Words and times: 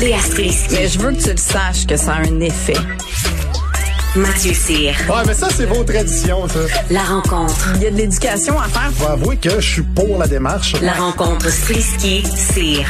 Léa 0.00 0.18
Strisky. 0.18 0.74
Mais 0.74 0.88
je 0.88 0.98
veux 0.98 1.12
que 1.12 1.22
tu 1.22 1.30
le 1.30 1.36
saches 1.36 1.86
que 1.86 1.96
ça 1.96 2.14
a 2.14 2.18
un 2.18 2.40
effet. 2.40 2.76
Mathieu 4.16 4.52
Cyr. 4.52 4.94
Ouais, 5.08 5.22
mais 5.26 5.34
ça, 5.34 5.48
c'est 5.50 5.66
vos 5.66 5.84
traditions, 5.84 6.48
ça. 6.48 6.60
La 6.90 7.02
rencontre. 7.02 7.72
Il 7.76 7.82
y 7.82 7.86
a 7.86 7.90
de 7.90 7.96
l'éducation 7.96 8.58
à 8.58 8.68
faire. 8.68 8.90
Faut 8.92 9.06
avouer 9.06 9.36
que 9.36 9.60
je 9.60 9.72
suis 9.72 9.82
pour 9.82 10.18
la 10.18 10.26
démarche. 10.26 10.74
La 10.82 10.94
rencontre 10.94 11.48
Strisky-Cyr. 11.48 12.86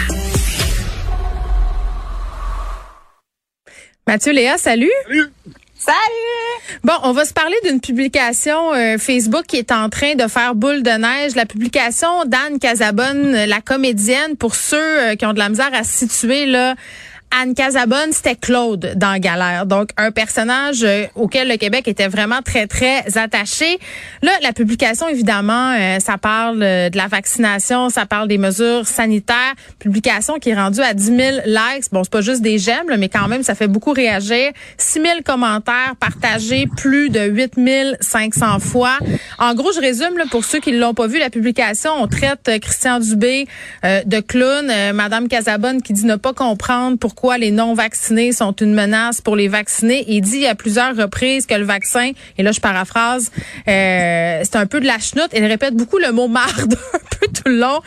Mathieu 4.07 4.33
Léa, 4.33 4.57
salut. 4.59 4.91
Salut. 5.07 5.33
Salut! 5.85 6.79
Bon, 6.83 6.95
on 7.03 7.13
va 7.13 7.27
se 7.27 7.35
parler 7.35 7.57
d'une 7.63 7.79
publication 7.79 8.73
euh, 8.73 8.97
Facebook 8.97 9.45
qui 9.47 9.57
est 9.57 9.71
en 9.71 9.91
train 9.91 10.15
de 10.15 10.27
faire 10.29 10.55
boule 10.55 10.83
de 10.83 10.91
neige. 10.91 11.35
La 11.35 11.45
publication 11.45 12.25
d'Anne 12.25 12.59
Casabonne, 12.59 13.45
la 13.45 13.61
comédienne, 13.61 14.37
pour 14.39 14.55
ceux 14.55 14.79
euh, 14.79 15.15
qui 15.15 15.27
ont 15.27 15.35
de 15.35 15.39
la 15.39 15.51
misère 15.51 15.75
à 15.75 15.85
se 15.85 16.07
situer 16.07 16.47
là 16.47 16.75
Anne 17.43 17.55
Casabonne, 17.55 18.13
c'était 18.13 18.37
Claude 18.37 18.93
dans 18.95 19.19
Galère. 19.19 19.67
Donc, 19.67 19.91
un 19.97 20.13
personnage 20.13 20.85
euh, 20.85 21.07
auquel 21.17 21.49
le 21.49 21.57
Québec 21.57 21.89
était 21.89 22.07
vraiment 22.07 22.43
très, 22.43 22.69
très 22.69 23.19
attaché. 23.19 23.79
Là, 24.23 24.31
la 24.41 24.53
publication, 24.53 25.09
évidemment, 25.09 25.73
euh, 25.73 25.99
ça 25.99 26.17
parle 26.17 26.63
euh, 26.63 26.91
de 26.91 26.97
la 26.97 27.09
vaccination, 27.09 27.91
ça 27.91 28.07
parle 28.07 28.29
des 28.29 28.39
mesures 28.39 28.87
sanitaires. 28.87 29.55
Publication 29.81 30.35
qui 30.39 30.51
est 30.51 30.55
rendue 30.55 30.81
à 30.81 30.95
10 30.95 31.05
000 31.05 31.19
likes. 31.47 31.91
Bon, 31.91 32.05
c'est 32.05 32.13
pas 32.13 32.21
juste 32.21 32.41
des 32.41 32.59
j'aime, 32.59 32.87
mais 32.99 33.09
quand 33.09 33.27
même, 33.27 33.43
ça 33.43 33.57
fait 33.57 33.69
beaucoup 33.69 33.93
réagir. 33.93 34.53
6 34.79 35.01
000 35.03 35.15
commentaires 35.25 35.95
partagés 35.99 36.69
plus 36.77 37.11
de 37.11 37.21
8 37.21 37.55
500 38.01 38.61
fois. 38.61 38.97
En 39.39 39.55
gros, 39.55 39.73
je 39.73 39.81
résume, 39.81 40.19
là, 40.19 40.25
pour 40.31 40.45
ceux 40.45 40.61
qui 40.61 40.71
l'ont 40.71 40.95
pas 40.95 41.09
vu, 41.09 41.19
la 41.19 41.31
publication, 41.31 41.91
on 41.99 42.07
traite 42.07 42.61
Christian 42.61 43.01
Dubé 43.01 43.47
de 43.83 44.21
clown, 44.21 44.73
Madame 44.93 45.27
Casabonne 45.27 45.83
qui 45.83 45.93
dit 45.93 46.07
ne 46.07 46.17
pas 46.17 46.33
comprendre 46.33 46.97
pourquoi 46.99 47.24
les 47.33 47.51
non-vaccinés 47.51 48.33
sont 48.33 48.53
une 48.53 48.75
menace 48.75 49.21
pour 49.21 49.37
les 49.37 49.49
vaccinés. 49.49 50.05
Il 50.09 50.21
dit 50.21 50.47
à 50.47 50.55
plusieurs 50.55 50.95
reprises 50.95 51.47
que 51.47 51.55
le 51.55 51.65
vaccin, 51.65 52.13
et 52.37 52.43
là 52.43 52.53
je 52.53 52.61
paraphrase, 52.61 53.31
euh, 53.69 54.41
c'est 54.45 54.57
un 54.57 54.67
peu 54.67 54.81
de 54.81 54.87
la 54.87 54.99
chenoute. 54.99 55.31
Il 55.35 55.45
répète 55.45 55.75
beaucoup 55.75 55.99
le 55.99 56.13
mot 56.13 56.29
marde 56.29 56.75
un 56.93 57.19
peu 57.19 57.27
tout 57.29 57.49
le 57.49 57.59
long 57.59 57.81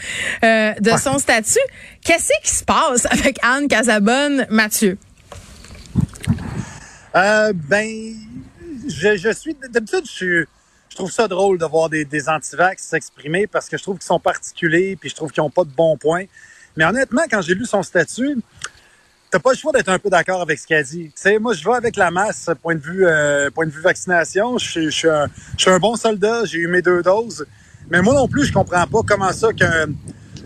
euh, 0.44 0.74
de 0.80 0.92
son 0.98 1.20
statut. 1.20 1.60
Qu'est-ce 2.04 2.32
qui 2.44 2.56
se 2.56 2.64
passe 2.64 3.06
avec 3.06 3.38
Anne 3.44 3.68
Casabonne, 3.68 4.48
Mathieu? 4.50 4.98
Euh, 7.16 7.54
ben, 7.54 8.16
je, 8.88 9.18
je 9.18 9.34
suis 9.34 9.56
d'habitude, 9.72 10.04
je, 10.06 10.46
je 10.90 10.96
trouve 10.96 11.12
ça 11.12 11.28
drôle 11.28 11.58
de 11.58 11.66
voir 11.66 11.90
des, 11.90 12.06
des 12.06 12.30
antivax 12.30 12.84
s'exprimer 12.84 13.48
parce 13.48 13.70
que 13.70 13.78
je 13.78 13.84
trouve 13.84 13.98
qu'ils 13.98 14.08
sont 14.08 14.20
particuliers 14.20 14.98
puis 15.00 15.10
je 15.10 15.16
trouve 15.16 15.32
qu'ils 15.32 15.44
n'ont 15.44 15.50
pas 15.50 15.64
de 15.64 15.72
bons 15.72 15.98
points. 15.98 16.26
Mais 16.76 16.86
honnêtement, 16.86 17.24
quand 17.30 17.42
j'ai 17.42 17.56
lu 17.56 17.66
son 17.66 17.82
statut, 17.82 18.38
t'as 19.30 19.40
pas 19.40 19.52
le 19.52 19.58
choix 19.58 19.72
d'être 19.72 19.90
un 19.90 20.00
peu 20.00 20.10
d'accord 20.10 20.42
avec 20.42 20.60
ce 20.60 20.68
qu'il 20.68 20.76
a 20.76 20.84
dit. 20.84 21.06
Tu 21.06 21.12
sais, 21.16 21.40
moi, 21.40 21.54
je 21.54 21.64
vais 21.64 21.76
avec 21.76 21.96
la 21.96 22.12
masse, 22.12 22.50
point 22.62 22.76
de 22.76 22.80
vue, 22.80 23.06
euh, 23.06 23.50
point 23.52 23.66
de 23.66 23.72
vue 23.72 23.82
vaccination. 23.82 24.58
Je, 24.58 24.90
suis 24.90 25.10
un, 25.10 25.28
un 25.68 25.80
bon 25.80 25.96
soldat, 25.96 26.46
j'ai 26.46 26.60
eu 26.60 26.68
mes 26.68 26.82
deux 26.82 27.02
doses. 27.02 27.46
Mais 27.90 28.02
moi 28.02 28.14
non 28.14 28.28
plus, 28.28 28.46
je 28.46 28.54
comprends 28.54 28.86
pas 28.86 29.00
comment 29.08 29.32
ça 29.32 29.54
qu'un 29.54 29.88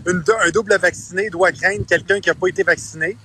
un 0.06 0.50
double 0.50 0.76
vacciné 0.78 1.30
doit 1.30 1.52
craindre 1.52 1.86
quelqu'un 1.86 2.20
qui 2.20 2.30
a 2.30 2.34
pas 2.34 2.48
été 2.48 2.62
vacciné. 2.62 3.16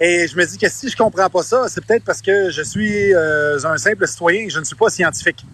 Et 0.00 0.28
je 0.28 0.36
me 0.36 0.44
dis 0.44 0.58
que 0.58 0.68
si 0.68 0.90
je 0.90 0.96
comprends 0.96 1.30
pas 1.30 1.42
ça, 1.42 1.66
c'est 1.68 1.84
peut-être 1.84 2.04
parce 2.04 2.20
que 2.20 2.50
je 2.50 2.62
suis 2.62 3.14
euh, 3.14 3.58
un 3.64 3.78
simple 3.78 4.06
citoyen 4.06 4.42
et 4.42 4.50
je 4.50 4.58
ne 4.58 4.64
suis 4.64 4.76
pas 4.76 4.90
scientifique. 4.90 5.44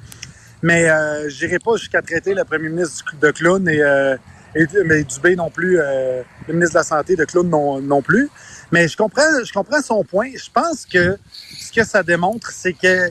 Mais 0.63 0.89
euh, 0.89 1.29
j'irai 1.29 1.59
pas 1.59 1.77
jusqu'à 1.77 2.03
traiter 2.03 2.35
le 2.35 2.45
premier 2.45 2.69
ministre 2.69 3.05
de 3.21 3.31
clown 3.31 3.69
et, 3.69 3.81
euh, 3.81 4.17
et 4.55 4.67
mais 4.85 5.05
Dubé 5.05 5.37
non 5.37 5.51
plus, 5.51 5.79
euh, 5.79 6.23
le 6.47 6.55
ministre 6.55 6.75
de 6.75 6.79
la 6.79 6.85
Santé 6.85 7.17
de 7.17 7.25
clown 7.25 7.49
non, 7.49 7.81
non 7.81 8.03
plus. 8.03 8.29
Mais 8.71 8.89
je 8.89 8.97
comprends, 8.97 9.45
je 9.45 9.53
comprends 9.53 9.83
son 9.83 10.05
point. 10.05 10.31
Je 10.35 10.51
pense 10.53 10.87
que 10.87 11.19
ce 11.59 11.73
que 11.73 11.85
ça 11.85 12.03
démontre, 12.03 12.51
c'est 12.51 12.73
que 12.73 13.11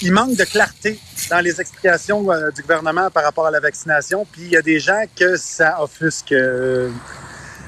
il 0.00 0.12
manque 0.12 0.36
de 0.36 0.44
clarté 0.44 0.98
dans 1.28 1.40
les 1.40 1.60
explications 1.60 2.30
euh, 2.30 2.50
du 2.52 2.62
gouvernement 2.62 3.10
par 3.10 3.24
rapport 3.24 3.46
à 3.46 3.50
la 3.50 3.60
vaccination. 3.60 4.26
Puis 4.30 4.42
il 4.42 4.52
y 4.52 4.56
a 4.56 4.62
des 4.62 4.78
gens 4.78 5.02
que 5.16 5.36
ça 5.36 5.82
offusque. 5.82 6.32
Euh, 6.32 6.90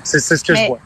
c'est 0.05 0.21
ce 0.21 0.43
que 0.43 0.53
mais, 0.53 0.63
je 0.63 0.67
vois. 0.69 0.81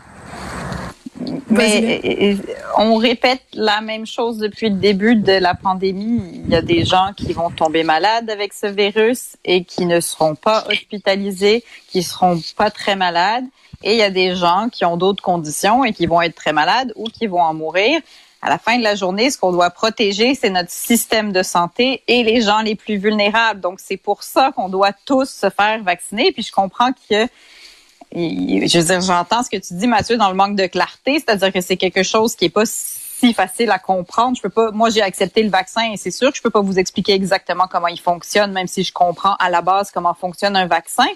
Mais 1.54 2.00
euh, 2.04 2.36
on 2.76 2.96
répète 2.96 3.42
la 3.52 3.80
même 3.80 4.06
chose 4.06 4.38
depuis 4.38 4.68
le 4.68 4.76
début 4.76 5.16
de 5.16 5.32
la 5.32 5.54
pandémie. 5.54 6.42
Il 6.44 6.50
y 6.50 6.56
a 6.56 6.62
des 6.62 6.84
gens 6.84 7.12
qui 7.16 7.32
vont 7.32 7.50
tomber 7.50 7.84
malades 7.84 8.28
avec 8.28 8.52
ce 8.52 8.66
virus 8.66 9.36
et 9.44 9.64
qui 9.64 9.86
ne 9.86 10.00
seront 10.00 10.34
pas 10.34 10.64
hospitalisés, 10.68 11.64
qui 11.88 12.02
seront 12.02 12.40
pas 12.56 12.70
très 12.70 12.96
malades. 12.96 13.44
Et 13.82 13.92
il 13.92 13.98
y 13.98 14.02
a 14.02 14.10
des 14.10 14.34
gens 14.34 14.68
qui 14.72 14.84
ont 14.84 14.96
d'autres 14.96 15.22
conditions 15.22 15.84
et 15.84 15.92
qui 15.92 16.06
vont 16.06 16.22
être 16.22 16.34
très 16.34 16.52
malades 16.52 16.92
ou 16.96 17.04
qui 17.04 17.26
vont 17.26 17.42
en 17.42 17.54
mourir. 17.54 18.00
À 18.40 18.50
la 18.50 18.58
fin 18.58 18.76
de 18.76 18.82
la 18.82 18.94
journée, 18.94 19.30
ce 19.30 19.38
qu'on 19.38 19.52
doit 19.52 19.70
protéger, 19.70 20.34
c'est 20.34 20.50
notre 20.50 20.70
système 20.70 21.32
de 21.32 21.42
santé 21.42 22.02
et 22.08 22.22
les 22.22 22.42
gens 22.42 22.60
les 22.60 22.74
plus 22.74 22.96
vulnérables. 22.96 23.60
Donc, 23.60 23.80
c'est 23.80 23.96
pour 23.96 24.22
ça 24.22 24.52
qu'on 24.52 24.68
doit 24.68 24.92
tous 25.06 25.30
se 25.30 25.48
faire 25.48 25.82
vacciner. 25.82 26.30
Puis, 26.30 26.42
je 26.42 26.52
comprends 26.52 26.92
que 27.08 27.26
je 28.14 28.78
veux 28.78 28.84
dire, 28.84 29.00
j'entends 29.00 29.42
ce 29.42 29.50
que 29.50 29.56
tu 29.56 29.74
dis, 29.74 29.86
Mathieu, 29.86 30.16
dans 30.16 30.28
le 30.28 30.34
manque 30.36 30.56
de 30.56 30.66
clarté, 30.66 31.14
c'est-à-dire 31.18 31.52
que 31.52 31.60
c'est 31.60 31.76
quelque 31.76 32.02
chose 32.02 32.36
qui 32.36 32.46
est 32.46 32.50
pas 32.50 32.64
si 32.66 33.32
facile 33.34 33.70
à 33.70 33.78
comprendre. 33.78 34.36
Je 34.36 34.42
peux 34.42 34.48
pas, 34.50 34.70
moi, 34.70 34.90
j'ai 34.90 35.02
accepté 35.02 35.42
le 35.42 35.50
vaccin 35.50 35.92
et 35.92 35.96
c'est 35.96 36.10
sûr 36.10 36.30
que 36.30 36.36
je 36.36 36.42
peux 36.42 36.50
pas 36.50 36.60
vous 36.60 36.78
expliquer 36.78 37.12
exactement 37.14 37.66
comment 37.70 37.88
il 37.88 38.00
fonctionne, 38.00 38.52
même 38.52 38.66
si 38.66 38.84
je 38.84 38.92
comprends 38.92 39.34
à 39.36 39.50
la 39.50 39.62
base 39.62 39.90
comment 39.92 40.14
fonctionne 40.14 40.56
un 40.56 40.66
vaccin. 40.66 41.06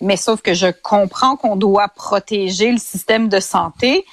Mais 0.00 0.16
sauf 0.16 0.40
que 0.40 0.54
je 0.54 0.68
comprends 0.82 1.36
qu'on 1.36 1.56
doit 1.56 1.88
protéger 1.88 2.72
le 2.72 2.78
système 2.78 3.28
de 3.28 3.38
santé 3.38 4.06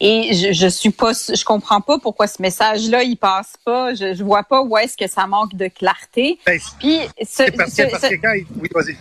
et 0.00 0.32
je, 0.34 0.52
je 0.52 0.66
suis 0.66 0.90
pas, 0.90 1.12
je 1.12 1.44
comprends 1.44 1.80
pas 1.82 1.98
pourquoi 1.98 2.26
ce 2.28 2.40
message-là 2.40 3.02
il 3.02 3.16
passe 3.16 3.52
pas. 3.64 3.92
Je, 3.94 4.14
je 4.14 4.24
vois 4.24 4.42
pas 4.42 4.62
où 4.62 4.76
est-ce 4.78 4.96
que 4.96 5.06
ça 5.06 5.26
manque 5.26 5.54
de 5.54 5.68
clarté. 5.68 6.38
Ben, 6.46 6.58
Puis 6.78 6.98
ce, 7.20 7.26
c'est 7.26 7.50
parce, 7.56 7.72
ce- 7.72 7.82
que- 7.82 7.90
parce 7.90 8.02
ce- 8.04 8.08
que 8.08 8.14
quand 8.22 8.32
il- 8.32 8.46
oui, 8.58 8.68
vas-y. 8.74 8.96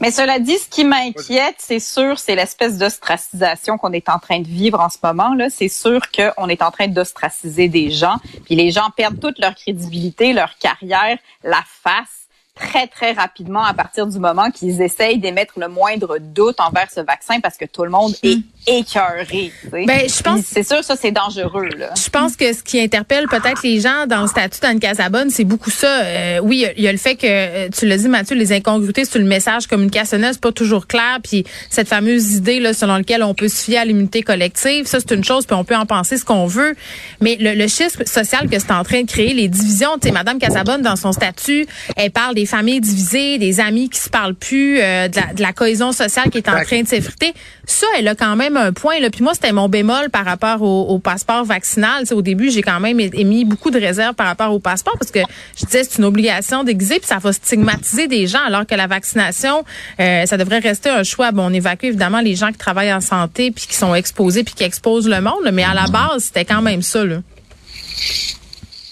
Mais 0.00 0.10
cela 0.10 0.38
dit, 0.38 0.58
ce 0.58 0.68
qui 0.68 0.84
m'inquiète, 0.84 1.56
c'est 1.58 1.78
sûr, 1.78 2.18
c'est 2.18 2.34
l'espèce 2.34 2.78
d'ostracisation 2.78 3.78
qu'on 3.78 3.92
est 3.92 4.08
en 4.08 4.18
train 4.18 4.40
de 4.40 4.48
vivre 4.48 4.80
en 4.80 4.88
ce 4.88 4.98
moment. 5.02 5.34
là. 5.34 5.50
C'est 5.50 5.68
sûr 5.68 6.00
qu'on 6.10 6.48
est 6.48 6.62
en 6.62 6.70
train 6.70 6.88
d'ostraciser 6.88 7.68
des 7.68 7.90
gens, 7.90 8.16
puis 8.44 8.54
les 8.56 8.70
gens 8.70 8.90
perdent 8.96 9.20
toute 9.20 9.38
leur 9.38 9.54
crédibilité, 9.54 10.32
leur 10.32 10.58
carrière, 10.58 11.18
la 11.42 11.62
face 11.66 12.23
très, 12.54 12.86
très 12.86 13.12
rapidement 13.12 13.64
à 13.64 13.74
partir 13.74 14.06
du 14.06 14.18
moment 14.18 14.50
qu'ils 14.50 14.80
essayent 14.80 15.18
d'émettre 15.18 15.54
le 15.58 15.68
moindre 15.68 16.18
doute 16.20 16.60
envers 16.60 16.86
ce 16.94 17.00
vaccin 17.00 17.40
parce 17.40 17.56
que 17.56 17.64
tout 17.64 17.82
le 17.84 17.90
monde 17.90 18.14
est 18.22 18.38
écœuré. 18.66 19.52
tu 19.60 19.70
sais. 19.70 19.84
Ben, 19.86 20.08
je 20.08 20.22
pense- 20.22 20.40
C'est 20.46 20.62
sûr, 20.66 20.82
ça, 20.84 20.94
c'est 20.96 21.10
dangereux. 21.10 21.68
Là. 21.76 21.90
Je 21.96 22.08
pense 22.10 22.36
que 22.36 22.52
ce 22.52 22.62
qui 22.62 22.80
interpelle 22.80 23.26
peut-être 23.28 23.62
les 23.64 23.80
gens 23.80 24.06
dans 24.06 24.22
le 24.22 24.28
statut 24.28 24.60
d'Anne 24.60 24.78
Casabonne, 24.78 25.30
c'est 25.30 25.44
beaucoup 25.44 25.70
ça. 25.70 26.02
Euh, 26.04 26.38
oui, 26.42 26.58
il 26.58 26.60
y 26.60 26.66
a- 26.66 26.72
il 26.76 26.82
y, 26.84 26.88
a 26.88 26.92
le 26.92 26.98
fait 26.98 27.16
que, 27.16 27.26
euh, 27.26 27.68
tu 27.76 27.86
l'as 27.86 27.98
dit 27.98 28.08
Mathieu, 28.08 28.36
les 28.36 28.52
incongruités 28.52 29.04
sur 29.04 29.18
le 29.18 29.26
message 29.26 29.66
communicationnel, 29.66 30.30
c'est 30.34 30.40
pas 30.40 30.52
toujours 30.52 30.86
clair. 30.86 31.18
Puis 31.22 31.44
cette 31.70 31.88
fameuse 31.88 32.34
idée 32.34 32.60
là, 32.60 32.72
selon 32.72 32.96
laquelle 32.96 33.22
on 33.24 33.34
peut 33.34 33.48
se 33.48 33.64
fier 33.64 33.78
à 33.78 33.84
l'immunité 33.84 34.22
collective, 34.22 34.86
ça 34.86 34.98
c'est 35.00 35.12
une 35.14 35.24
chose, 35.24 35.44
puis 35.44 35.56
on 35.56 35.64
peut 35.64 35.76
en 35.76 35.86
penser 35.86 36.16
ce 36.16 36.24
qu'on 36.24 36.46
veut. 36.46 36.74
Mais 37.20 37.36
le, 37.40 37.54
le 37.54 37.66
schisme 37.68 38.04
social 38.06 38.48
que 38.48 38.58
c'est 38.58 38.70
en 38.72 38.84
train 38.84 39.02
de 39.02 39.08
créer, 39.10 39.34
les 39.34 39.48
divisions, 39.48 39.98
tu 40.00 40.08
sais, 40.08 40.12
Madame 40.14 40.38
Casabonne, 40.38 40.82
dans 40.82 40.96
son 40.96 41.12
statut, 41.12 41.66
elle 41.96 42.10
parle 42.12 42.34
des 42.34 42.43
familles 42.46 42.80
divisées, 42.80 43.38
des 43.38 43.60
amis 43.60 43.88
qui 43.88 44.00
se 44.00 44.08
parlent 44.10 44.34
plus, 44.34 44.80
euh, 44.80 45.08
de, 45.08 45.16
la, 45.16 45.32
de 45.32 45.42
la 45.42 45.52
cohésion 45.52 45.92
sociale 45.92 46.30
qui 46.30 46.38
est 46.38 46.48
en 46.48 46.62
train 46.62 46.82
de 46.82 46.88
s'effriter. 46.88 47.34
Ça, 47.66 47.86
elle 47.98 48.08
a 48.08 48.14
quand 48.14 48.36
même 48.36 48.56
un 48.56 48.72
point. 48.72 49.00
Là. 49.00 49.10
Puis 49.10 49.22
moi, 49.22 49.34
c'était 49.34 49.52
mon 49.52 49.68
bémol 49.68 50.10
par 50.10 50.24
rapport 50.24 50.62
au, 50.62 50.82
au 50.88 50.98
passeport 50.98 51.44
vaccinal. 51.44 52.04
Au 52.12 52.22
début, 52.22 52.50
j'ai 52.50 52.62
quand 52.62 52.80
même 52.80 53.00
émis 53.00 53.44
beaucoup 53.44 53.70
de 53.70 53.78
réserves 53.78 54.14
par 54.14 54.26
rapport 54.26 54.52
au 54.52 54.58
passeport 54.58 54.94
parce 54.98 55.10
que 55.10 55.20
je 55.58 55.66
disais 55.66 55.84
c'est 55.84 55.98
une 55.98 56.04
obligation 56.04 56.64
déguisée 56.64 56.98
puis 56.98 57.08
ça 57.08 57.18
va 57.18 57.32
stigmatiser 57.32 58.06
des 58.06 58.26
gens 58.26 58.42
alors 58.44 58.66
que 58.66 58.74
la 58.74 58.86
vaccination, 58.86 59.64
euh, 60.00 60.26
ça 60.26 60.36
devrait 60.36 60.58
rester 60.58 60.90
un 60.90 61.02
choix. 61.02 61.32
Bon, 61.32 61.46
on 61.50 61.52
évacue 61.52 61.86
évidemment 61.86 62.20
les 62.20 62.36
gens 62.36 62.52
qui 62.52 62.58
travaillent 62.58 62.92
en 62.92 63.00
santé 63.00 63.50
puis 63.50 63.66
qui 63.66 63.74
sont 63.74 63.94
exposés 63.94 64.44
puis 64.44 64.54
qui 64.54 64.64
exposent 64.64 65.08
le 65.08 65.20
monde, 65.20 65.42
là, 65.44 65.52
mais 65.52 65.64
à 65.64 65.74
la 65.74 65.86
base, 65.86 66.24
c'était 66.24 66.44
quand 66.44 66.62
même 66.62 66.82
ça. 66.82 67.04
Là. 67.04 67.16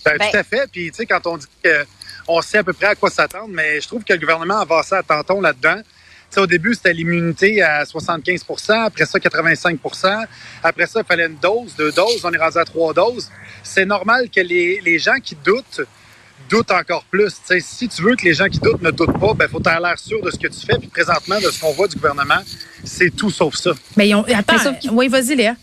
Ben, 0.05 0.17
Ben- 0.19 0.31
tout 0.31 0.37
à 0.37 0.43
fait. 0.43 0.69
Puis, 0.71 0.91
tu 0.91 0.97
sais, 0.97 1.07
quand 1.07 1.27
on 1.27 1.37
dit 1.37 1.47
qu'on 2.27 2.43
sait 2.43 2.59
à 2.59 2.65
peu 2.65 2.73
près 2.73 2.87
à 2.87 2.95
quoi 2.95 3.11
s'attendre, 3.11 3.51
mais 3.51 3.81
je 3.81 3.89
trouve 3.89 4.05
que 4.05 4.13
le 4.13 4.19
gouvernement 4.19 4.59
a 4.59 4.63
avancé 4.63 4.95
à 4.95 5.03
tâtons 5.03 5.41
là-dedans. 5.41 5.77
Tu 5.79 6.37
sais, 6.37 6.41
au 6.41 6.47
début, 6.47 6.75
c'était 6.75 6.95
l'immunité 6.95 7.63
à 7.63 7.85
75% 7.85 8.87
après 8.87 9.05
ça, 9.05 9.19
85% 9.19 10.27
Après 10.63 10.87
ça, 10.87 11.01
il 11.01 11.07
fallait 11.07 11.27
une 11.27 11.37
dose, 11.37 11.75
deux 11.77 11.93
doses. 11.93 12.25
On 12.25 12.33
est 12.33 12.39
rendu 12.39 12.59
à 12.59 12.65
trois 12.65 12.95
doses. 12.95 13.31
C'est 13.63 13.85
normal 13.85 14.31
que 14.35 14.41
les, 14.41 14.81
les 14.81 14.99
gens 14.99 15.17
qui 15.23 15.37
doutent 15.37 15.83
doutent 16.49 16.71
encore 16.71 17.05
plus. 17.05 17.33
Tu 17.35 17.41
sais, 17.45 17.61
si 17.61 17.89
tu 17.89 18.03
veux 18.03 18.15
que 18.15 18.25
les 18.25 18.35
gens 18.35 18.47
qui 18.47 18.59
doutent 18.59 18.83
ne 18.83 18.91
doutent 18.91 19.19
pas, 19.19 19.35
ben 19.35 19.49
faut 19.49 19.67
avoir 19.67 19.81
l'air 19.81 19.99
sûr 19.99 20.23
de 20.23 20.31
ce 20.31 20.39
que 20.39 20.49
tu 20.49 20.67
fais. 20.67 20.79
Puis 20.79 20.89
présentement, 20.89 21.39
de 21.39 21.51
ce 21.51 21.61
qu'on 21.61 21.73
voit 21.73 21.89
du 21.89 21.97
gouvernement, 21.97 22.43
c'est 22.85 23.11
tout 23.11 23.31
sauf 23.31 23.55
ça. 23.55 23.73
Mais 23.97 24.09
ils 24.09 24.15
ont, 24.15 24.25
attends, 24.25 24.57
oui, 24.93 25.09
vas-y 25.09 25.35
Léa. 25.37 25.55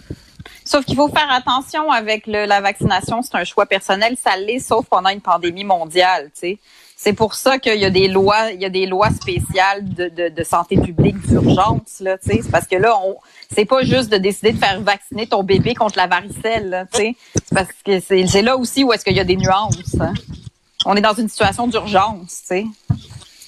Sauf 0.69 0.85
qu'il 0.85 0.95
faut 0.95 1.07
faire 1.07 1.31
attention 1.31 1.89
avec 1.89 2.27
la 2.27 2.61
vaccination, 2.61 3.23
c'est 3.23 3.33
un 3.33 3.43
choix 3.43 3.65
personnel, 3.65 4.15
ça 4.23 4.37
l'est, 4.37 4.59
sauf 4.59 4.85
pendant 4.85 5.09
une 5.09 5.19
pandémie 5.19 5.63
mondiale, 5.63 6.29
tu 6.35 6.39
sais. 6.41 6.57
C'est 6.95 7.13
pour 7.13 7.33
ça 7.33 7.57
qu'il 7.57 7.79
y 7.79 7.85
a 7.85 7.89
des 7.89 8.07
lois, 8.07 8.51
il 8.51 8.61
y 8.61 8.65
a 8.65 8.69
des 8.69 8.85
lois 8.85 9.09
spéciales 9.09 9.83
de, 9.83 10.43
santé 10.43 10.77
publique 10.77 11.19
d'urgence 11.25 12.01
là, 12.01 12.19
tu 12.19 12.29
sais. 12.29 12.41
Parce 12.51 12.67
que 12.67 12.75
là, 12.75 12.95
on, 13.03 13.15
c'est 13.51 13.65
pas 13.65 13.81
juste 13.81 14.11
de 14.11 14.17
décider 14.17 14.51
de 14.51 14.59
faire 14.59 14.79
vacciner 14.79 15.25
ton 15.25 15.41
bébé 15.41 15.73
contre 15.73 15.97
la 15.97 16.05
varicelle, 16.05 16.87
tu 16.93 16.99
sais. 16.99 17.15
Parce 17.51 17.69
que 17.83 17.99
c'est, 17.99 18.27
c'est 18.27 18.43
là 18.43 18.55
aussi 18.55 18.83
où 18.83 18.93
est-ce 18.93 19.03
qu'il 19.03 19.17
y 19.17 19.19
a 19.19 19.23
des 19.23 19.37
nuances. 19.37 19.95
Hein. 19.99 20.13
On 20.85 20.95
est 20.95 21.01
dans 21.01 21.15
une 21.15 21.29
situation 21.29 21.65
d'urgence, 21.65 22.41
tu 22.41 22.45
sais. 22.45 22.65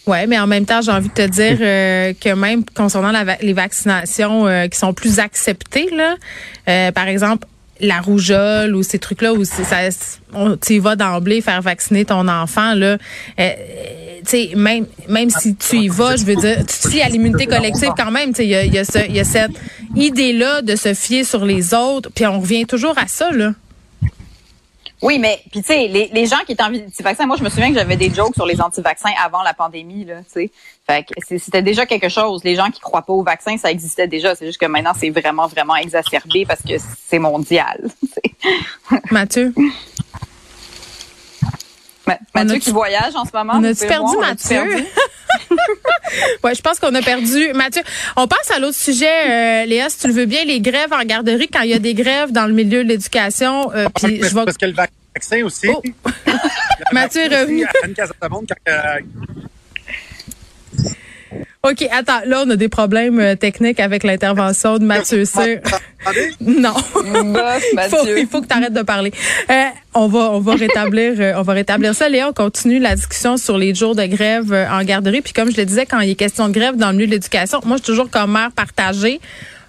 Ouais, 0.08 0.26
mais 0.26 0.40
en 0.40 0.48
même 0.48 0.66
temps, 0.66 0.82
j'ai 0.82 0.92
envie 0.92 1.10
de 1.10 1.14
te 1.14 1.28
dire 1.28 1.58
euh, 1.62 2.14
que 2.20 2.34
même 2.34 2.64
concernant 2.76 3.12
la, 3.12 3.38
les 3.42 3.54
vaccinations 3.54 4.48
euh, 4.48 4.68
qui 4.68 4.78
sont 4.78 4.94
plus 4.94 5.20
acceptées, 5.20 5.90
là, 5.92 6.16
euh, 6.68 6.92
par 6.92 7.08
exemple, 7.08 7.48
la 7.82 8.00
rougeole 8.00 8.76
ou 8.76 8.84
ces 8.84 9.00
trucs-là 9.00 9.34
où 9.34 9.44
ça, 9.44 9.64
on, 10.34 10.56
tu 10.56 10.80
vas 10.80 10.96
d'emblée 10.96 11.42
faire 11.42 11.62
vacciner 11.62 12.06
ton 12.06 12.28
enfant 12.28 12.76
là, 12.76 12.98
euh, 13.40 13.50
tu 14.24 14.30
sais 14.30 14.52
même 14.56 14.86
même 15.10 15.30
si 15.30 15.56
tu 15.56 15.78
y 15.78 15.88
vas, 15.88 16.16
je 16.16 16.26
veux 16.26 16.36
dire, 16.36 16.60
tu 16.60 16.66
te 16.66 16.90
fies 16.90 17.02
à 17.02 17.10
l'immunité 17.10 17.48
collective 17.48 17.90
quand 17.98 18.12
même. 18.12 18.30
Tu 18.30 18.38
sais, 18.38 18.46
il 18.46 18.50
y 18.50 18.56
a, 18.56 18.66
y, 18.66 18.78
a 18.78 19.08
y 19.08 19.20
a 19.20 19.24
cette 19.24 19.52
idée 19.96 20.34
là 20.34 20.62
de 20.62 20.76
se 20.76 20.94
fier 20.94 21.24
sur 21.24 21.44
les 21.44 21.74
autres, 21.74 22.12
puis 22.14 22.26
on 22.28 22.40
revient 22.40 22.66
toujours 22.66 22.98
à 22.98 23.08
ça 23.08 23.32
là. 23.32 23.54
Oui, 25.02 25.18
mais 25.18 25.42
puis 25.50 25.62
tu 25.62 25.68
sais, 25.68 25.88
les, 25.88 26.10
les 26.14 26.26
gens 26.28 26.38
qui 26.46 26.52
étaient 26.52 26.64
anti-vaccins, 26.64 27.26
moi 27.26 27.36
je 27.36 27.44
me 27.44 27.50
souviens 27.50 27.70
que 27.70 27.76
j'avais 27.76 27.96
des 27.96 28.14
jokes 28.14 28.36
sur 28.36 28.46
les 28.46 28.62
anti-vaccins 28.62 29.12
avant 29.24 29.42
la 29.42 29.54
pandémie, 29.54 30.06
là, 30.06 30.20
tu 30.20 30.30
sais. 30.30 30.52
Fait 30.86 31.04
que 31.04 31.38
c'était 31.40 31.64
déjà 31.64 31.86
quelque 31.86 32.10
chose. 32.10 32.44
Les 32.44 32.56
gens 32.56 32.70
qui 32.70 32.80
croient 32.80 33.02
pas 33.02 33.14
au 33.14 33.24
vaccin, 33.24 33.58
ça 33.58 33.72
existait 33.72 34.08
déjà. 34.08 34.36
C'est 34.36 34.46
juste 34.46 34.60
que 34.60 34.66
maintenant 34.68 34.94
c'est 34.98 35.10
vraiment 35.10 35.48
vraiment 35.48 35.76
exacerbé 35.76 36.46
parce 36.46 36.62
que 36.62 36.74
c'est 37.08 37.20
mondial. 37.20 37.90
Mathieu? 39.12 39.54
Mathieu 42.36 42.60
qui 42.60 42.72
voyage 42.72 43.16
en 43.16 43.26
ce 43.26 43.32
moment. 43.34 43.54
On 43.56 43.64
a-tu 43.64 43.88
perdu 43.88 44.18
Mathieu? 44.18 44.86
ouais, 46.44 46.56
je 46.56 46.62
pense 46.62 46.80
qu'on 46.80 46.94
a 46.94 47.02
perdu 47.02 47.54
Mathieu. 47.54 47.82
On 48.16 48.28
passe 48.28 48.52
à 48.52 48.60
l'autre 48.60 48.78
sujet, 48.78 49.06
euh, 49.06 49.66
Léa, 49.66 49.90
si 49.90 50.00
tu 50.00 50.08
le 50.08 50.14
veux 50.14 50.26
bien, 50.26 50.44
les 50.46 50.62
grèves 50.62 50.94
en 50.94 51.04
garderie, 51.04 51.48
quand 51.48 51.62
il 51.62 51.70
y 51.70 51.74
a 51.74 51.80
des 51.80 51.94
grèves 51.94 52.32
dans 52.32 52.46
le 52.46 52.54
milieu 52.54 52.84
de 52.84 52.90
l'éducation. 52.90 53.72
Euh, 53.74 53.88
puis 53.96 54.22
je 54.22 54.36
vais... 54.36 54.46
Parce 54.46 54.58
que 54.58 54.66
le 54.66 54.74
vaccin 54.74 55.44
aussi. 55.44 55.68
Oh. 55.70 55.82
Mathieu 56.92 57.22
est 57.22 57.42
revenu. 57.42 57.66
OK, 61.64 61.88
attends, 61.92 62.22
là, 62.26 62.44
on 62.46 62.50
a 62.50 62.56
des 62.56 62.70
problèmes 62.70 63.20
euh, 63.20 63.36
techniques 63.36 63.80
avec 63.80 64.04
l'intervention 64.04 64.80
de 64.80 64.84
Mathieu 64.84 65.26
Cyr. 65.26 65.60
non. 66.42 66.74
il, 67.06 67.80
faut, 67.88 68.08
il 68.18 68.28
faut 68.28 68.42
que 68.42 68.48
tu 68.48 68.58
arrêtes 68.58 68.74
de 68.74 68.82
parler. 68.82 69.12
Euh, 69.50 69.66
on 69.94 70.08
va 70.08 70.32
on 70.32 70.40
va 70.40 70.56
rétablir 70.56 71.14
euh, 71.20 71.34
on 71.38 71.42
va 71.42 71.54
rétablir 71.54 71.94
ça. 71.94 72.10
Léa, 72.10 72.30
on 72.30 72.34
continue 72.34 72.80
la 72.80 72.96
discussion 72.96 73.38
sur 73.38 73.58
les 73.58 73.76
jours 73.76 73.96
de 73.96 74.06
grève 74.06 74.54
euh, 74.54 74.70
en 74.70 74.84
garderie. 74.84 75.22
Puis 75.22 75.34
comme 75.34 75.52
je 75.52 75.58
le 75.58 75.66
disais, 75.66 75.86
quand 75.86 76.00
il 76.00 76.12
est 76.12 76.16
question 76.16 76.48
de 76.48 76.54
grève 76.54 76.78
dans 76.78 76.88
le 76.88 76.94
milieu 76.94 77.08
de 77.08 77.12
l'éducation, 77.12 77.60
moi, 77.66 77.78
je 77.78 77.84
suis 77.84 77.92
toujours 77.92 78.10
comme 78.10 78.32
mère 78.32 78.52
partagée 78.52 79.20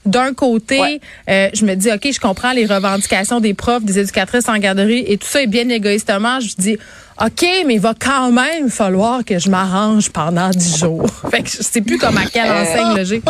d'un 0.05 0.35
côté, 0.35 0.81
ouais. 0.81 1.01
euh, 1.31 1.49
je 1.55 1.65
me 1.65 1.75
dis, 1.75 1.91
OK, 1.93 2.09
je 2.13 2.19
comprends 2.19 2.53
les 2.53 2.67
revendications 2.67 3.41
des 3.41 3.55
profs, 3.55 3.85
des 3.85 4.01
éducatrices 4.01 4.49
en 4.49 4.59
garderie 4.59 5.05
et 5.07 5.17
tout 5.17 5.29
ça, 5.29 5.43
et 5.43 5.47
bien 5.47 5.69
égoïstement, 5.69 6.41
je 6.41 6.55
dis, 6.57 6.77
OK, 7.21 7.47
mais 7.67 7.75
il 7.75 7.81
va 7.81 7.95
quand 7.99 8.33
même 8.33 8.69
falloir 8.69 9.25
que 9.25 9.39
je 9.39 9.49
m'arrange 9.49 10.11
pendant 10.11 10.51
dix 10.51 10.79
jours. 10.79 11.07
fait 11.31 11.43
que 11.43 11.51
je 11.51 11.63
sais 11.63 11.81
plus 11.81 11.99
comme 11.99 12.19
à 12.19 12.27
quelle 12.27 12.51
enseigne 12.51 12.97
logique. 12.97 13.25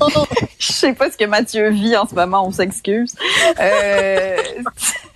je 0.58 0.72
sais 0.72 0.92
pas 0.92 1.10
ce 1.10 1.16
que 1.16 1.24
Mathieu 1.24 1.70
vit 1.70 1.96
en 1.96 2.06
ce 2.06 2.14
moment, 2.14 2.46
on 2.46 2.52
s'excuse. 2.52 3.14
Euh... 3.58 4.36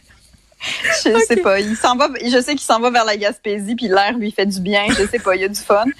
Je 1.04 1.10
okay. 1.10 1.24
sais 1.24 1.36
pas. 1.36 1.60
Il 1.60 1.76
s'en 1.76 1.96
va. 1.96 2.08
Je 2.22 2.40
sais 2.40 2.52
qu'il 2.52 2.60
s'en 2.60 2.80
va 2.80 2.90
vers 2.90 3.04
la 3.04 3.16
Gaspésie, 3.16 3.74
puis 3.74 3.88
l'air 3.88 4.16
lui 4.18 4.30
fait 4.30 4.46
du 4.46 4.60
bien. 4.60 4.86
Je 4.90 5.06
sais 5.06 5.18
pas. 5.18 5.36
Il 5.36 5.42
y 5.42 5.44
a 5.44 5.48
du 5.48 5.60
fun. 5.60 5.84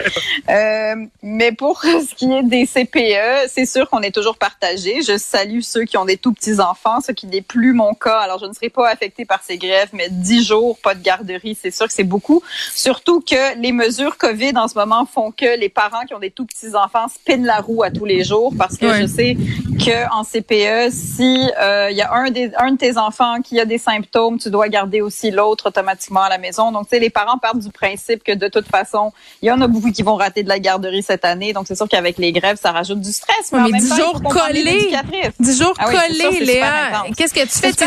Euh, 0.48 0.94
mais 1.22 1.50
pour 1.50 1.82
ce 1.82 2.14
qui 2.14 2.30
est 2.32 2.42
des 2.42 2.66
CPE, 2.66 3.48
c'est 3.48 3.66
sûr 3.66 3.88
qu'on 3.90 4.00
est 4.00 4.14
toujours 4.14 4.36
partagé. 4.36 5.02
Je 5.02 5.18
salue 5.18 5.60
ceux 5.60 5.84
qui 5.84 5.96
ont 5.96 6.04
des 6.04 6.16
tout 6.16 6.32
petits 6.32 6.60
enfants, 6.60 7.00
ce 7.00 7.10
qui 7.10 7.26
n'est 7.26 7.42
plus 7.42 7.72
mon 7.72 7.94
cas. 7.94 8.18
Alors 8.18 8.38
je 8.38 8.46
ne 8.46 8.52
serai 8.52 8.68
pas 8.68 8.88
affectée 8.88 9.24
par 9.24 9.42
ces 9.42 9.58
grèves, 9.58 9.88
mais 9.92 10.08
dix 10.10 10.44
jours 10.44 10.78
pas 10.82 10.94
de 10.94 11.02
garderie, 11.02 11.56
c'est 11.60 11.70
sûr 11.70 11.86
que 11.86 11.92
c'est 11.92 12.04
beaucoup. 12.04 12.42
Surtout 12.74 13.20
que 13.20 13.58
les 13.60 13.72
mesures 13.72 14.18
Covid 14.18 14.52
en 14.56 14.68
ce 14.68 14.74
moment 14.74 15.06
font 15.06 15.30
que 15.30 15.58
les 15.58 15.68
parents 15.68 16.04
qui 16.06 16.14
ont 16.14 16.18
des 16.18 16.30
tout 16.30 16.46
petits 16.46 16.74
enfants 16.74 17.08
spinent 17.08 17.44
la 17.46 17.60
roue 17.60 17.82
à 17.82 17.90
tous 17.90 18.04
les 18.04 18.24
jours, 18.24 18.52
parce 18.56 18.76
que 18.76 18.94
je 18.94 19.06
sais 19.06 19.36
que 19.76 20.12
en 20.12 20.24
CPE, 20.24 20.90
si 20.90 21.34
il 21.34 21.54
euh, 21.60 21.90
y 21.90 22.02
a 22.02 22.12
un 22.12 22.30
des 22.30 22.50
un 22.58 22.72
de 22.72 22.76
tes 22.76 22.96
enfants 22.96 23.40
qui 23.42 23.60
a 23.60 23.64
des 23.64 23.78
symptômes, 23.78 24.38
tu 24.38 24.50
dois 24.50 24.68
garder 24.68 25.00
aussi 25.00 25.30
l'autre 25.30 25.68
automatiquement 25.68 26.22
à 26.22 26.28
la 26.28 26.38
maison. 26.38 26.72
Donc, 26.72 26.84
tu 26.84 26.90
sais, 26.90 26.98
les 26.98 27.10
parents 27.10 27.38
partent 27.38 27.58
du 27.58 27.70
principe 27.70 28.24
que 28.24 28.32
de 28.32 28.48
toute 28.48 28.66
façon, 28.66 29.12
il 29.42 29.48
y 29.48 29.50
en 29.50 29.60
a 29.60 29.66
beaucoup 29.66 29.90
qui 29.90 30.02
vont 30.02 30.16
rater 30.16 30.42
de 30.42 30.48
la 30.48 30.58
garderie 30.58 31.02
cette 31.02 31.24
année. 31.24 31.52
Donc, 31.52 31.66
c'est 31.68 31.74
sûr 31.74 31.88
qu'avec 31.88 32.18
les 32.18 32.32
grèves, 32.32 32.58
ça 32.60 32.72
rajoute 32.72 33.00
du 33.00 33.12
stress. 33.12 33.52
Mais, 33.52 33.70
mais 33.70 33.78
10 33.78 33.96
jours 33.96 34.22
collés, 34.22 34.92
10 35.38 35.58
jours 35.58 35.74
ah 35.78 35.86
oui, 35.88 35.94
collés, 35.94 36.44
Léa. 36.44 37.04
Qu'est-ce 37.16 37.34
que 37.34 37.42
tu 37.42 37.48
fais? 37.48 37.72
Tu 37.72 37.84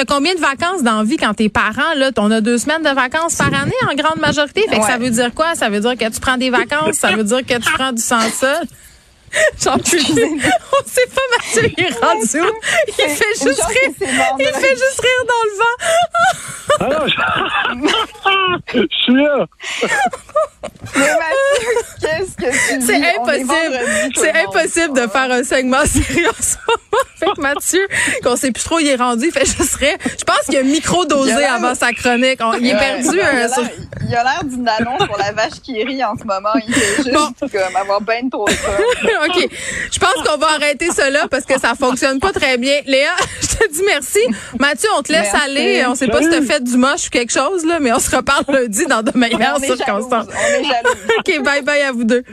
as 0.00 0.04
combien 0.04 0.34
de 0.34 0.40
vacances 0.40 0.82
dans 0.82 1.02
vie 1.04 1.16
quand 1.16 1.34
tes 1.34 1.48
parents, 1.48 1.94
là, 1.96 2.10
on 2.18 2.30
a 2.30 2.40
deux 2.40 2.58
semaines 2.58 2.82
de 2.82 2.90
vacances 2.90 3.36
par 3.36 3.52
année 3.54 3.72
en 3.90 3.94
grande 3.94 4.20
majorité? 4.20 4.62
Fait 4.68 4.76
que 4.76 4.80
ouais. 4.82 4.86
ça 4.86 4.98
veut 4.98 5.10
dire 5.10 5.32
quoi? 5.34 5.54
Ça 5.54 5.68
veut 5.68 5.80
dire 5.80 5.96
que 5.96 6.12
tu 6.12 6.20
prends 6.20 6.36
des 6.36 6.50
vacances? 6.50 6.96
ça 6.96 7.12
veut 7.12 7.24
dire 7.24 7.44
que 7.44 7.54
tu 7.54 7.72
prends 7.72 7.92
du 7.92 8.02
sans-sol? 8.02 8.66
J'en 9.62 9.78
peux 9.78 9.82
plus. 9.82 10.42
On 10.72 10.84
sait 10.86 11.06
pas 11.14 11.22
Mathieu 11.32 11.72
il 11.78 11.84
est 11.84 12.04
rendu 12.04 12.40
où. 12.40 12.54
Il 12.88 13.08
fait 13.08 13.34
juste 13.42 13.64
rire. 13.64 13.90
Il 14.38 14.46
fait 14.46 14.76
juste 14.76 15.00
rire 15.00 15.24
dans 15.28 15.44
le 15.44 15.54
vent. 15.58 15.76
Alors, 16.80 17.08
je... 17.08 17.14
je 18.74 18.86
suis 19.02 19.14
là. 19.14 19.46
Mais 20.96 21.00
Mathieu, 21.00 21.70
qu'est-ce 22.00 22.36
que 22.36 22.68
tu 22.68 22.78
dis? 22.78 22.86
C'est 22.86 23.16
impossible. 23.16 23.78
C'est 24.14 24.34
impossible 24.44 24.94
de 24.94 25.06
faire 25.08 25.30
un 25.30 25.44
segment 25.44 25.84
sérieux 25.86 26.28
en 26.28 26.42
ce 26.42 26.56
moment 26.66 27.04
avec 27.24 27.38
Mathieu, 27.38 27.86
qu'on 28.22 28.36
sait 28.36 28.52
plus 28.52 28.64
trop 28.64 28.76
où 28.76 28.80
il 28.80 28.88
est 28.88 28.96
rendu. 28.96 29.30
Fait 29.30 29.44
juste 29.44 29.74
rire. 29.76 29.96
Je 30.02 30.24
pense 30.24 30.42
qu'il 30.46 30.56
a 30.56 30.62
micro-dosé 30.62 31.44
avant 31.44 31.74
sa 31.74 31.92
chronique. 31.92 32.40
On, 32.40 32.54
il 32.54 32.68
est 32.68 32.76
perdu. 32.76 33.18
Il 34.06 34.14
a 34.14 34.22
l'air 34.22 34.44
d'une 34.44 34.68
annonce 34.68 35.06
pour 35.06 35.18
la 35.18 35.32
vache 35.32 35.60
qui 35.62 35.82
rit 35.82 36.04
en 36.04 36.16
ce 36.16 36.24
moment. 36.24 36.50
Il 36.66 36.74
fait 36.74 36.96
juste 36.96 37.12
bon. 37.12 37.30
comme 37.40 37.76
avoir 37.76 38.00
bien 38.00 38.28
trop 38.30 38.46
de 38.46 38.52
OK. 39.26 39.48
Je 39.92 39.98
pense 39.98 40.14
qu'on 40.26 40.38
va 40.38 40.52
arrêter 40.54 40.90
cela 40.90 41.26
parce 41.28 41.44
que 41.44 41.58
ça 41.58 41.74
fonctionne 41.74 42.20
pas 42.20 42.32
très 42.32 42.58
bien. 42.58 42.80
Léa, 42.86 43.10
je 43.40 43.46
te 43.46 43.72
dis 43.72 43.82
merci. 43.86 44.20
Mathieu, 44.58 44.88
on 44.98 45.02
te 45.02 45.12
laisse 45.12 45.32
merci. 45.32 45.44
aller. 45.44 45.84
On 45.86 45.94
sait 45.94 46.08
pas 46.08 46.22
si 46.22 46.28
tu 46.28 46.34
as 46.34 46.42
fait 46.42 46.62
du 46.62 46.76
moche 46.76 47.06
ou 47.06 47.10
quelque 47.10 47.32
chose, 47.32 47.64
là, 47.64 47.80
mais 47.80 47.92
on 47.92 47.98
se 47.98 48.14
reparle 48.14 48.44
lundi 48.48 48.86
dans 48.86 49.02
de 49.02 49.16
meilleures 49.16 49.58
circonstances. 49.58 50.26
On 50.28 50.60
est 50.60 50.64
jaloux. 50.64 50.96
OK, 51.18 51.42
bye 51.42 51.62
bye 51.62 51.82
à 51.82 51.92
vous 51.92 52.04
deux. 52.04 52.24